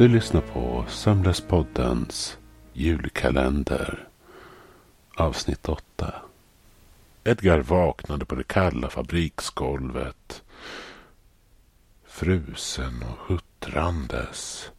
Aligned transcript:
Du 0.00 0.08
lyssnar 0.08 0.40
på 0.40 0.84
Sömnlöspoddens 0.88 2.38
julkalender. 2.72 4.08
Avsnitt 5.16 5.68
8. 5.68 6.14
Edgar 7.24 7.58
vaknade 7.58 8.24
på 8.24 8.34
det 8.34 8.44
kalla 8.48 8.88
fabriksgolvet. 8.90 10.42
Frusen 12.06 13.02
och 13.02 13.18
huttrandes. 13.18 14.70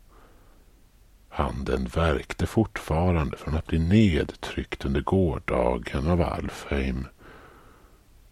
Handen 1.30 1.86
värkte 1.86 2.48
fortfarande 2.48 3.38
från 3.38 3.56
att 3.56 3.68
bli 3.68 3.80
nedtryckt 3.80 4.86
under 4.86 5.02
gårdagen 5.02 6.08
av 6.08 6.22
Alfheim. 6.22 7.08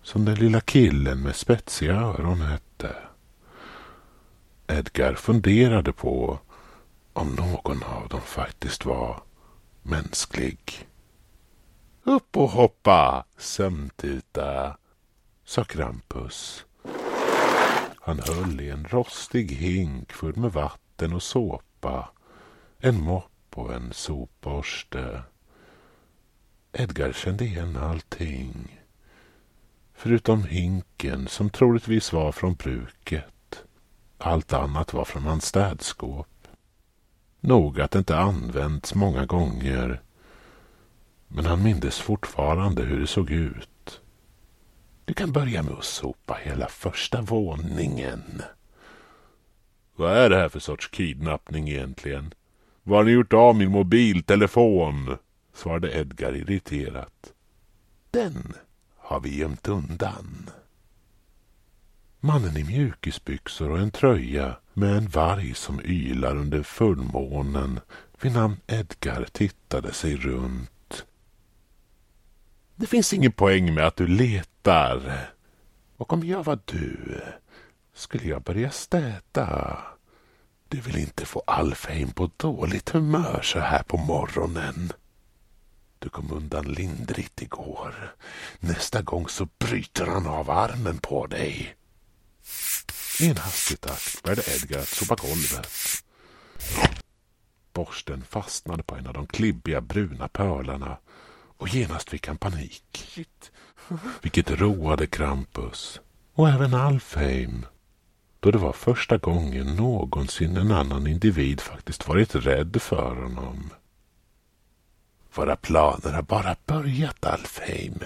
Som 0.02 0.26
den 0.26 0.36
lilla 0.36 0.62
killen 0.62 1.22
med 1.22 1.36
spetsiga 1.36 1.96
öron 1.96 2.42
hette. 2.42 2.96
Edgar 4.68 5.14
funderade 5.14 5.92
på 5.92 6.40
om 7.14 7.36
någon 7.36 7.84
av 7.84 8.08
dem 8.08 8.22
faktiskt 8.22 8.86
var 8.86 9.24
mänsklig. 9.82 10.88
Upp 12.04 12.38
och 12.38 12.50
hoppa, 12.50 13.26
sömntuta, 13.38 14.78
sa 15.46 15.64
Krampus. 15.64 16.66
Han 18.02 18.20
höll 18.20 18.62
i 18.62 18.70
en 18.70 18.88
rostig 18.88 19.52
hink 19.52 20.14
full 20.14 20.36
med 20.36 20.52
vatten 20.52 21.14
och 21.14 21.24
såpa, 21.24 22.10
en 22.80 23.02
mopp 23.02 23.32
och 23.56 23.74
en 23.74 23.94
sopborste. 23.94 25.24
Edgar 26.74 27.12
kände 27.12 27.46
igen 27.46 27.78
allting. 27.78 28.80
Förutom 29.94 30.44
hinken 30.44 31.28
som 31.28 31.50
troligtvis 31.50 32.14
var 32.14 32.32
från 32.32 32.54
bruket. 32.54 33.64
Allt 34.18 34.54
annat 34.54 34.94
var 34.94 35.06
från 35.06 35.24
hans 35.24 35.46
städskåp. 35.46 36.39
Nog 37.40 37.82
att 37.82 37.92
det 37.92 38.00
inte 38.00 38.18
använts 38.18 38.96
många 38.96 39.26
gånger. 39.26 40.02
Men 41.28 41.46
han 41.46 41.64
mindes 41.64 42.00
fortfarande 42.00 42.82
hur 42.82 43.00
det 43.00 43.08
såg 43.08 43.32
ut. 43.32 44.02
Du 45.06 45.14
kan 45.14 45.32
börja 45.32 45.64
med 45.64 45.74
att 45.74 45.84
sopa 45.84 46.38
hela 46.42 46.68
första 46.68 47.22
våningen. 47.22 48.42
Vad 49.96 50.18
är 50.18 50.30
det 50.30 50.36
här 50.36 50.50
för 50.50 50.60
sorts 50.60 50.88
kidnappning 50.88 51.70
egentligen? 51.70 52.34
Var 52.84 52.98
har 52.98 53.04
ni 53.04 53.12
gjort 53.12 53.34
av 53.34 53.56
min 53.56 53.72
mobiltelefon? 53.72 55.18
svarade 55.54 56.00
Edgar 56.00 56.36
irriterat. 56.36 57.34
Den 58.12 58.54
har 58.98 59.20
vi 59.20 59.38
gömt 59.38 59.68
undan. 59.68 60.50
Mannen 62.22 62.58
i 62.58 62.64
mjukisbyxor 62.64 63.72
och 63.72 63.80
en 63.80 63.92
tröja 63.92 64.56
med 64.74 64.98
en 64.98 65.08
varg 65.08 65.54
som 65.54 65.82
ylar 65.86 66.36
under 66.36 66.64
fullmånen 66.64 67.80
vid 68.22 68.34
namn 68.34 68.58
Edgar 68.68 69.28
tittade 69.32 69.94
sig 69.94 70.16
runt. 70.16 71.06
Det 72.76 72.88
finns 72.88 73.14
ingen 73.14 73.32
poäng 73.32 73.74
med 73.74 73.88
att 73.88 73.96
du 73.96 74.08
letar. 74.08 75.30
Och 75.98 76.14
om 76.14 76.24
jag 76.24 76.44
var 76.44 76.60
du 76.66 77.22
skulle 77.94 78.28
jag 78.28 78.42
börja 78.42 78.72
städa. 78.72 79.78
Du 80.68 80.80
vill 80.80 80.98
inte 80.98 81.26
få 81.26 81.44
Alfheim 81.48 82.12
på 82.12 82.30
dåligt 82.38 82.90
humör 82.90 83.42
så 83.42 83.60
här 83.60 83.84
på 83.84 83.98
morgonen. 83.98 84.92
Du 86.00 86.10
kom 86.10 86.32
undan 86.32 86.66
lindrigt 86.66 87.42
igår. 87.42 88.16
Nästa 88.60 89.02
gång 89.02 89.28
så 89.28 89.48
bryter 89.60 90.06
han 90.06 90.28
av 90.28 90.50
armen 90.50 90.98
på 90.98 91.28
dig. 91.28 91.76
I 93.22 93.30
en 93.30 93.38
hastig 93.38 93.82
takt 93.82 94.24
började 94.24 94.42
Edgar 94.56 94.80
att 94.80 94.88
sopa 94.88 95.16
golvet. 95.16 95.70
Borsten 97.74 98.24
fastnade 98.24 98.84
på 98.84 98.96
en 98.96 99.08
av 99.08 99.14
de 99.14 99.28
klibbiga 99.28 99.82
bruna 99.82 100.28
pölarna 100.28 100.98
och 101.58 101.68
genast 101.68 102.10
fick 102.10 102.28
han 102.28 102.38
panik. 102.38 103.20
Vilket 104.22 104.52
roade 104.52 105.08
Krampus 105.08 106.00
och 106.34 106.50
även 106.50 106.74
Alfheim 106.74 107.66
då 108.40 108.52
det 108.52 108.58
var 108.58 108.74
första 108.74 109.18
gången 109.18 109.76
någonsin 109.76 110.58
en 110.58 110.72
annan 110.72 111.08
individ 111.08 111.62
faktiskt 111.62 112.08
varit 112.08 112.36
rädd 112.36 112.82
för 112.82 113.16
honom. 113.16 113.70
Våra 115.34 115.56
planer 115.56 116.12
har 116.12 116.22
bara 116.22 116.56
börjat, 116.66 117.26
Alfheim. 117.26 118.00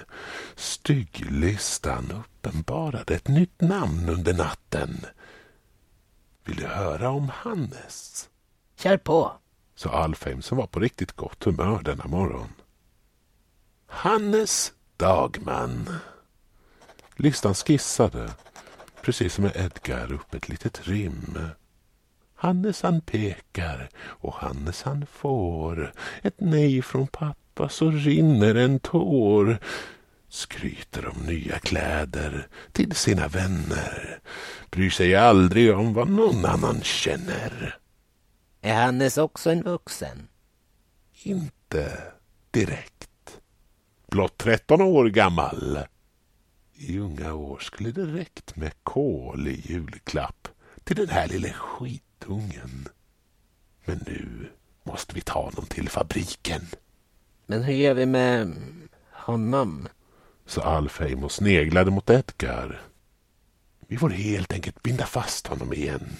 Stygglistan 0.55 2.11
uppenbarade 2.11 3.15
ett 3.15 3.27
nytt 3.27 3.61
namn 3.61 4.09
under 4.09 4.33
natten. 4.33 5.05
Vill 6.45 6.55
du 6.55 6.67
höra 6.67 7.09
om 7.09 7.29
Hannes? 7.29 8.29
Kör 8.77 8.97
på, 8.97 9.31
sa 9.75 9.89
Alfheim 9.89 10.41
som 10.41 10.57
var 10.57 10.67
på 10.67 10.79
riktigt 10.79 11.11
gott 11.11 11.43
humör 11.43 11.81
denna 11.83 12.07
morgon. 12.07 12.49
Hannes 13.87 14.73
Dagman. 14.97 15.89
Listan 17.15 17.53
skissade, 17.53 18.29
precis 19.01 19.33
som 19.33 19.43
med 19.43 19.55
Edgar, 19.55 20.13
upp 20.13 20.33
ett 20.33 20.49
litet 20.49 20.87
rim. 20.87 21.37
Hannes 22.43 22.81
han 22.81 23.01
pekar 23.01 23.89
och 23.97 24.33
Hannes 24.33 24.83
han 24.83 25.05
får. 25.05 25.93
Ett 26.21 26.39
nej 26.39 26.81
från 26.81 27.07
pappa 27.07 27.69
så 27.69 27.91
rinner 27.91 28.55
en 28.55 28.79
tår. 28.79 29.59
Skryter 30.29 31.07
om 31.07 31.17
nya 31.17 31.59
kläder 31.59 32.47
till 32.71 32.91
sina 32.91 33.27
vänner. 33.27 34.19
Bryr 34.71 34.89
sig 34.89 35.15
aldrig 35.15 35.75
om 35.75 35.93
vad 35.93 36.09
någon 36.09 36.45
annan 36.45 36.81
känner. 36.81 37.77
Är 38.61 38.73
Hannes 38.73 39.17
också 39.17 39.51
en 39.51 39.63
vuxen? 39.63 40.27
Inte 41.23 41.97
direkt. 42.51 43.39
Blott 44.07 44.37
tretton 44.37 44.81
år 44.81 45.05
gammal. 45.05 45.79
I 46.73 46.99
unga 46.99 47.33
år 47.33 47.59
skulle 47.59 47.91
det 47.91 48.05
räckt 48.05 48.55
med 48.55 48.73
kol 48.83 49.47
i 49.47 49.61
julklapp 49.65 50.47
till 50.83 50.95
den 50.95 51.09
här 51.09 51.27
lille 51.27 51.53
skitungen. 52.23 52.87
Men 53.85 54.03
nu 54.07 54.49
måste 54.83 55.15
vi 55.15 55.21
ta 55.21 55.43
honom 55.43 55.65
till 55.65 55.89
fabriken. 55.89 56.61
Men 57.45 57.63
hur 57.63 57.73
gör 57.73 57.93
vi 57.93 58.05
med 58.05 58.55
honom? 59.11 59.87
sa 60.45 60.61
Alfheim 60.61 61.23
och 61.23 61.31
sneglade 61.31 61.91
mot 61.91 62.09
Edgar. 62.09 62.81
Vi 63.87 63.97
får 63.97 64.09
helt 64.09 64.53
enkelt 64.53 64.83
binda 64.83 65.05
fast 65.05 65.47
honom 65.47 65.73
igen. 65.73 66.17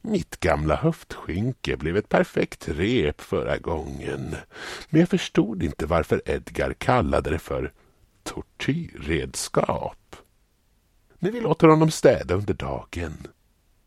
Mitt 0.00 0.40
gamla 0.40 0.76
höftskynke 0.76 1.76
blev 1.76 1.96
ett 1.96 2.08
perfekt 2.08 2.68
rep 2.68 3.20
förra 3.20 3.58
gången. 3.58 4.36
Men 4.90 5.00
jag 5.00 5.08
förstod 5.08 5.62
inte 5.62 5.86
varför 5.86 6.22
Edgar 6.24 6.72
kallade 6.72 7.30
det 7.30 7.38
för 7.38 7.72
tortyrredskap. 8.22 10.16
Men 11.18 11.32
vi 11.32 11.40
låter 11.40 11.68
honom 11.68 11.90
städa 11.90 12.34
under 12.34 12.54
dagen. 12.54 13.26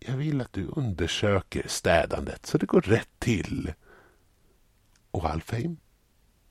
Jag 0.08 0.18
vill 0.18 0.42
att 0.42 0.54
du 0.54 0.68
undersöker 0.68 1.68
städandet 1.68 2.46
så 2.46 2.58
det 2.58 2.66
går 2.66 2.82
rätt 2.82 3.10
till. 3.20 3.74
Och 5.12 5.26
Alfheim? 5.30 5.78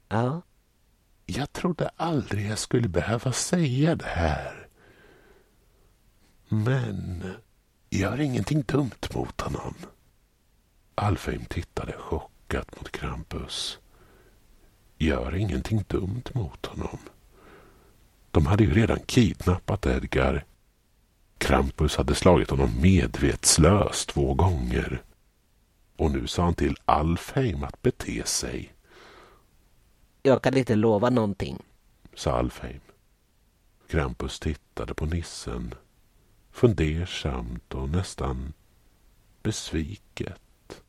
Ja? 0.08 0.43
Jag 1.26 1.53
trodde 1.53 1.91
aldrig 1.97 2.47
jag 2.50 2.58
skulle 2.58 2.88
behöva 2.88 3.32
säga 3.32 3.94
det 3.94 4.05
här. 4.06 4.69
Men 6.49 7.25
gör 7.91 8.20
ingenting 8.20 8.62
dumt 8.62 9.08
mot 9.14 9.41
honom. 9.41 9.75
Alfheim 10.94 11.44
tittade 11.44 11.93
chockat 11.93 12.76
mot 12.76 12.93
Krampus. 12.93 13.79
Gör 14.99 15.35
ingenting 15.35 15.85
dumt 15.88 16.25
mot 16.35 16.67
honom. 16.67 16.99
De 18.31 18.47
hade 18.47 18.64
ju 18.64 18.75
redan 18.75 19.00
kidnappat 19.00 19.87
Edgar. 19.87 20.44
Krampus 21.38 21.97
hade 21.97 22.15
slagit 22.15 22.50
honom 22.50 22.81
medvetslös 22.81 24.06
två 24.06 24.35
gånger. 24.35 25.03
Och 25.97 26.11
nu 26.11 26.27
sa 26.27 26.43
han 26.44 26.55
till 26.55 26.77
Alfheim 26.85 27.65
att 27.65 27.83
bete 27.83 28.23
sig. 28.27 28.73
Jag 30.23 30.43
kan 30.43 30.56
inte 30.56 30.75
lova 30.75 31.11
någonting. 31.11 31.62
sa 32.15 32.38
Alfheim. 32.38 32.81
Krampus 33.88 34.41
tittade 34.41 34.94
på 34.94 35.06
nissen. 35.06 35.75
Fundersamt 36.53 37.75
och 37.75 37.88
nästan 37.88 38.53
besviket. 39.43 40.83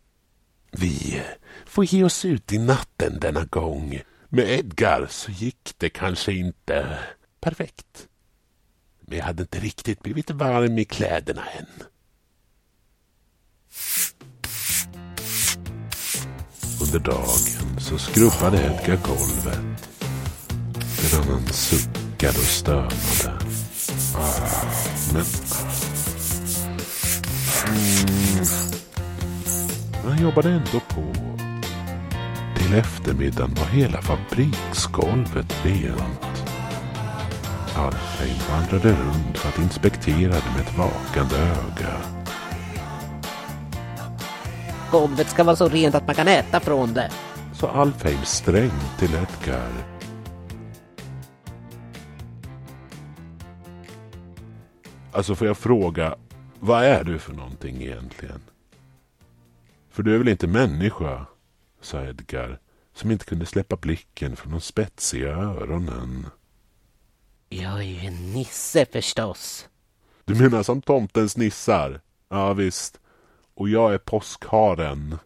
Vi 0.72 1.22
får 1.66 1.86
ge 1.86 2.04
oss 2.04 2.26
ut 2.26 2.54
i 2.54 2.58
natten 2.58 3.20
denna 3.20 3.46
gång. 3.46 4.02
Med 4.30 4.50
Edgar 4.50 5.08
så 5.10 5.32
gick 5.32 5.74
det 5.78 5.90
kanske 5.90 6.34
inte 6.34 7.00
perfekt. 7.40 8.08
Men 9.10 9.18
jag 9.18 9.26
hade 9.26 9.42
inte 9.42 9.60
riktigt 9.60 10.04
blivit 10.04 10.32
varm 10.32 10.78
i 10.78 10.86
kläderna 10.86 11.44
än. 11.58 11.84
Under 16.82 17.00
dagen 17.00 17.80
så 17.80 17.98
skrubbade 17.98 18.58
Edgar 18.58 18.98
golvet 19.08 19.88
medan 21.04 21.28
han 21.28 21.48
suckade 21.48 22.38
och 22.38 22.46
stönade. 22.46 23.40
Ah, 24.16 24.66
men... 25.14 25.26
Mm. 27.68 28.46
han 30.04 30.22
jobbade 30.22 30.50
ändå 30.50 30.80
på. 30.88 31.14
Till 32.56 32.74
eftermiddagen 32.74 33.54
var 33.54 33.66
hela 33.66 34.02
fabriksgolvet 34.02 35.64
bent. 35.64 36.27
Alfheim 37.78 38.38
vandrade 38.50 38.90
runt 38.90 39.38
för 39.38 39.50
att 39.50 39.60
inspektera 39.60 40.32
det 40.32 40.52
med 40.58 40.62
ett 40.62 40.78
vakande 40.78 41.36
öga. 41.36 42.02
Golvet 44.92 45.30
ska 45.30 45.44
vara 45.44 45.56
så 45.56 45.70
rent 45.70 45.96
att 45.96 46.08
man 46.08 46.16
kan 46.16 46.28
äta 46.28 46.60
från 46.60 46.94
det. 46.94 47.12
Sa 47.54 47.72
Alfheim 47.72 48.26
strängt 48.26 49.00
till 49.00 49.10
Edgar. 49.14 49.72
Alltså 55.12 55.36
får 55.36 55.48
jag 55.48 55.58
fråga, 55.58 56.16
vad 56.60 56.84
är 56.84 57.04
du 57.04 57.20
för 57.20 57.34
någonting 57.34 57.82
egentligen? 57.82 58.42
För 59.92 60.04
du 60.04 60.14
är 60.14 60.18
väl 60.18 60.28
inte 60.28 60.48
människa? 60.48 61.26
sa 61.82 62.06
Edgar, 62.06 62.60
som 62.94 63.12
inte 63.12 63.26
kunde 63.26 63.46
släppa 63.46 63.76
blicken 63.76 64.36
från 64.36 64.52
de 64.52 64.62
spetsiga 64.62 65.30
öronen. 65.30 66.26
Jag 67.50 67.78
är 67.78 67.82
ju 67.82 68.08
en 68.08 68.34
nisse 68.34 68.86
förstås. 68.86 69.70
Du 70.26 70.36
menar 70.36 70.64
som 70.64 70.82
tomtens 70.82 71.38
nissar? 71.38 72.02
Ja 72.30 72.54
visst. 72.54 73.00
Och 73.54 73.70
jag 73.70 73.94
är 73.94 73.98
påskharen. 73.98 75.18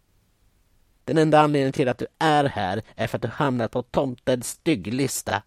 Den 1.06 1.18
enda 1.18 1.40
anledningen 1.40 1.74
till 1.74 1.90
att 1.90 1.98
du 1.98 2.08
är 2.20 2.44
här 2.44 2.82
är 2.96 3.08
för 3.08 3.18
att 3.18 3.22
du 3.22 3.28
hamnat 3.28 3.72
på 3.72 3.82
tomtens 3.82 4.48
stygglista. 4.48 5.44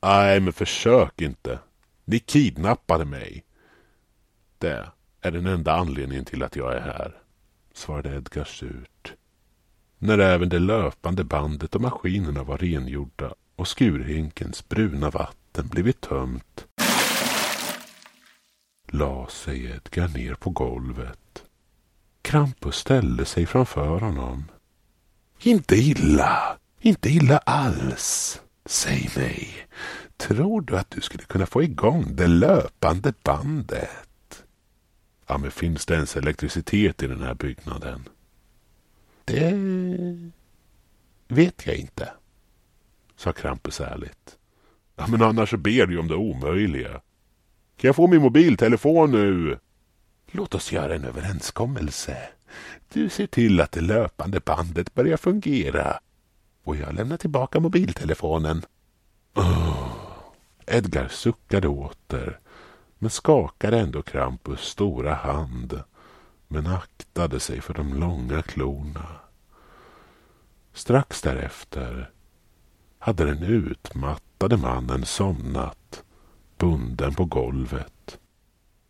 Nej, 0.00 0.40
men 0.40 0.52
försök 0.52 1.20
inte. 1.20 1.58
Ni 2.04 2.18
kidnappade 2.18 3.04
mig. 3.04 3.44
Det 4.58 4.88
är 5.20 5.30
den 5.30 5.46
enda 5.46 5.72
anledningen 5.72 6.24
till 6.24 6.42
att 6.42 6.56
jag 6.56 6.74
är 6.74 6.80
här, 6.80 7.16
svarade 7.74 8.16
Edgar 8.16 8.44
surt. 8.44 9.14
När 9.98 10.18
även 10.18 10.48
det 10.48 10.58
löpande 10.58 11.24
bandet 11.24 11.74
och 11.74 11.80
maskinerna 11.80 12.42
var 12.42 12.58
rengjorda 12.58 13.34
och 13.56 13.68
skurhinkens 13.68 14.68
bruna 14.68 15.10
vatten 15.10 15.41
blivit 15.58 16.00
tömt 16.00 16.66
la 18.92 19.26
sig 19.28 19.64
Edgar 19.64 20.08
ner 20.08 20.34
på 20.34 20.50
golvet. 20.50 21.44
Krampus 22.22 22.76
ställde 22.76 23.24
sig 23.24 23.46
framför 23.46 24.00
honom. 24.00 24.50
Inte 25.42 25.76
illa, 25.76 26.58
inte 26.80 27.08
illa 27.08 27.38
alls. 27.38 28.40
Säg 28.64 29.10
mig, 29.16 29.66
tror 30.16 30.60
du 30.60 30.78
att 30.78 30.90
du 30.90 31.00
skulle 31.00 31.24
kunna 31.24 31.46
få 31.46 31.62
igång 31.62 32.16
det 32.16 32.26
löpande 32.26 33.12
bandet? 33.22 34.44
Ja, 35.26 35.38
men 35.38 35.50
finns 35.50 35.86
det 35.86 35.94
ens 35.94 36.16
elektricitet 36.16 37.02
i 37.02 37.06
den 37.06 37.22
här 37.22 37.34
byggnaden? 37.34 38.08
Det 39.24 39.52
vet 41.28 41.66
jag 41.66 41.76
inte, 41.76 42.12
sa 43.16 43.32
Krampus 43.32 43.80
ärligt. 43.80 44.38
Ja, 44.96 45.06
men 45.06 45.22
annars 45.22 45.50
ber 45.54 45.86
du 45.86 45.98
om 45.98 46.08
det 46.08 46.14
omöjliga. 46.14 46.92
Kan 47.76 47.88
jag 47.88 47.96
få 47.96 48.06
min 48.06 48.22
mobiltelefon 48.22 49.10
nu? 49.10 49.58
Låt 50.30 50.54
oss 50.54 50.72
göra 50.72 50.94
en 50.94 51.04
överenskommelse. 51.04 52.16
Du 52.92 53.08
ser 53.08 53.26
till 53.26 53.60
att 53.60 53.72
det 53.72 53.80
löpande 53.80 54.40
bandet 54.40 54.94
börjar 54.94 55.16
fungera. 55.16 55.98
Och 56.64 56.76
jag 56.76 56.94
lämnar 56.94 57.16
tillbaka 57.16 57.60
mobiltelefonen. 57.60 58.62
Oh. 59.34 59.92
Edgar 60.66 61.08
suckade 61.08 61.68
åter, 61.68 62.38
men 62.98 63.10
skakade 63.10 63.78
ändå 63.78 64.02
Krampus 64.02 64.60
stora 64.60 65.14
hand, 65.14 65.82
men 66.48 66.66
aktade 66.66 67.40
sig 67.40 67.60
för 67.60 67.74
de 67.74 67.94
långa 67.94 68.42
klorna. 68.42 69.06
Strax 70.72 71.22
därefter 71.22 72.10
hade 72.98 73.24
den 73.24 73.44
utmattade 74.42 74.56
mannen 74.56 75.04
somnat, 75.04 76.02
bunden 76.58 77.14
på 77.14 77.24
golvet. 77.24 78.18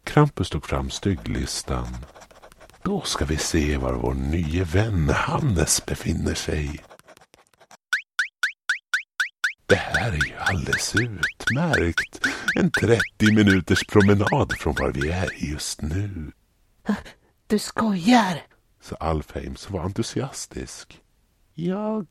Krampus 0.05 0.51
tog 0.51 0.67
fram 0.67 0.91
stygglistan. 0.91 1.87
Då 2.83 3.01
ska 3.01 3.25
vi 3.25 3.37
se 3.37 3.77
var 3.77 3.93
vår 3.93 4.15
nye 4.15 4.65
vän 4.65 5.09
Hannes 5.09 5.87
befinner 5.87 6.35
sig. 6.35 6.81
Det 9.67 9.77
här 9.77 10.13
är 10.13 10.27
ju 10.27 10.35
alldeles 10.39 10.95
utmärkt. 10.95 12.27
En 12.55 12.71
30 12.71 13.35
minuters 13.35 13.87
promenad 13.87 14.53
från 14.59 14.75
var 14.75 14.93
vi 14.93 15.11
är 15.11 15.51
just 15.51 15.83
nu. 15.83 16.33
Du 17.47 17.59
skojar! 17.59 18.43
sa 18.81 18.97
Alfheim 18.97 19.57
som 19.57 19.73
var 19.77 19.85
entusiastisk. 19.85 21.01
Jag 21.55 22.07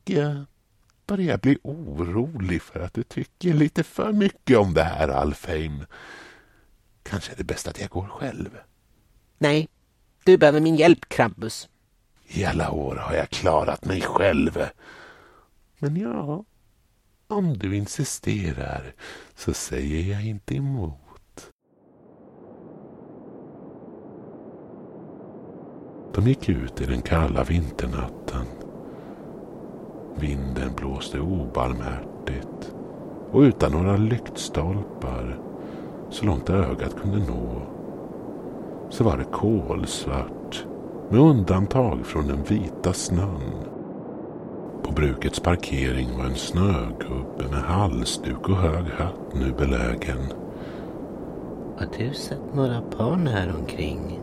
börjar 1.16 1.38
bli 1.38 1.58
orolig 1.62 2.62
för 2.62 2.80
att 2.80 2.94
du 2.94 3.02
tycker 3.02 3.54
lite 3.54 3.82
för 3.82 4.12
mycket 4.12 4.58
om 4.58 4.74
det 4.74 4.82
här, 4.82 5.08
Alfheim. 5.08 5.84
Kanske 7.02 7.32
är 7.32 7.36
det 7.36 7.44
bäst 7.44 7.68
att 7.68 7.80
jag 7.80 7.90
går 7.90 8.06
själv. 8.06 8.58
Nej, 9.38 9.68
du 10.24 10.38
behöver 10.38 10.60
min 10.60 10.76
hjälp, 10.76 11.08
Krampus. 11.08 11.68
I 12.26 12.44
alla 12.44 12.70
år 12.70 12.96
har 12.96 13.14
jag 13.14 13.30
klarat 13.30 13.84
mig 13.84 14.00
själv. 14.00 14.62
Men 15.78 15.96
ja, 15.96 16.44
om 17.26 17.58
du 17.58 17.76
insisterar 17.76 18.94
så 19.34 19.54
säger 19.54 20.12
jag 20.12 20.26
inte 20.26 20.56
emot. 20.56 21.50
De 26.14 26.28
gick 26.28 26.48
ut 26.48 26.80
i 26.80 26.86
den 26.86 27.02
kalla 27.02 27.44
vinternatten. 27.44 28.61
Vinden 30.14 30.72
blåste 30.76 31.20
obarmhärtigt 31.20 32.74
och 33.32 33.40
utan 33.40 33.72
några 33.72 33.96
lyktstolpar 33.96 35.38
så 36.10 36.26
långt 36.26 36.50
ögat 36.50 36.96
kunde 37.02 37.18
nå 37.18 37.62
så 38.90 39.04
var 39.04 39.16
det 39.16 39.24
kolsvart 39.24 40.66
med 41.08 41.20
undantag 41.20 42.06
från 42.06 42.28
den 42.28 42.42
vita 42.42 42.92
snön. 42.92 43.72
På 44.82 44.92
brukets 44.92 45.40
parkering 45.40 46.18
var 46.18 46.24
en 46.24 46.34
snögubbe 46.34 47.48
med 47.50 47.62
halsduk 47.62 48.48
och 48.48 48.56
hög 48.56 48.84
hatt 48.84 49.34
nu 49.34 49.52
belägen. 49.52 50.32
Har 51.78 51.88
du 51.98 52.14
sett 52.14 52.54
några 52.54 52.82
barn 52.98 53.26
här 53.26 53.54
omkring? 53.60 54.20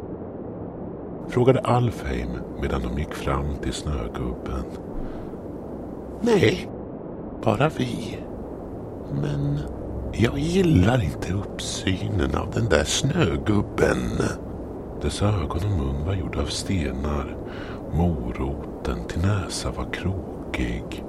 Frågade 1.27 1.59
Alfheim 1.59 2.29
medan 2.61 2.81
de 2.81 2.99
gick 2.99 3.13
fram 3.13 3.55
till 3.61 3.73
snögubben. 3.73 4.63
Nej, 6.21 6.69
bara 7.43 7.69
vi. 7.69 8.17
Men 9.21 9.59
jag 10.13 10.39
gillar 10.39 11.03
inte 11.03 11.33
uppsynen 11.33 12.35
av 12.35 12.51
den 12.51 12.69
där 12.69 12.83
snögubben. 12.83 13.97
Dess 15.01 15.21
ögon 15.21 15.65
och 15.65 15.77
mun 15.77 16.05
var 16.05 16.13
gjorda 16.13 16.41
av 16.41 16.45
stenar. 16.45 17.37
Moroten 17.93 19.07
till 19.07 19.21
näsa 19.21 19.71
var 19.71 19.93
krokig. 19.93 21.03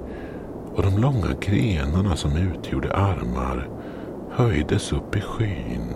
Och 0.75 0.83
de 0.83 0.97
långa 0.97 1.33
grenarna 1.39 2.15
som 2.15 2.37
utgjorde 2.37 2.95
armar 2.95 3.69
höjdes 4.31 4.91
upp 4.91 5.15
i 5.15 5.21
skyn. 5.21 5.93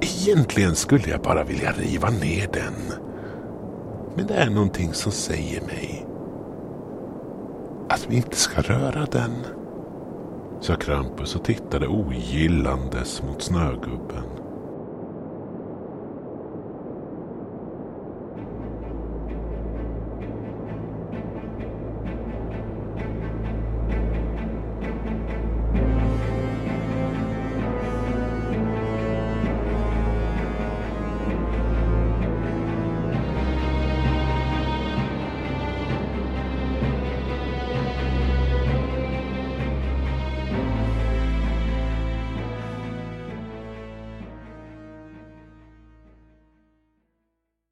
Egentligen 0.00 0.74
skulle 0.74 1.10
jag 1.10 1.20
bara 1.20 1.44
vilja 1.44 1.72
riva 1.72 2.10
ner 2.10 2.48
den. 2.52 3.00
Men 4.14 4.26
det 4.26 4.34
är 4.34 4.50
någonting 4.50 4.94
som 4.94 5.12
säger 5.12 5.60
mig 5.60 5.97
att 7.88 8.06
vi 8.10 8.16
inte 8.16 8.36
ska 8.36 8.62
röra 8.62 9.06
den 9.06 9.32
sa 10.60 10.76
Krampus 10.76 11.36
och 11.36 11.44
tittade 11.44 11.86
ogillandes 11.86 13.22
mot 13.22 13.42
snögubben. 13.42 14.24